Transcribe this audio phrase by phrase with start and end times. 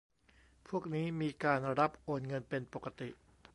[0.67, 3.09] พวกนี้มีการรับโอนเงินเป็นปกติ